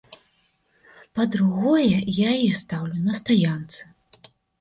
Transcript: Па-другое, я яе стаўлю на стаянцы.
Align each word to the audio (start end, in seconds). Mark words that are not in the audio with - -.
Па-другое, 1.19 1.89
я 2.27 2.31
яе 2.37 2.55
стаўлю 2.61 2.99
на 3.11 3.19
стаянцы. 3.21 3.81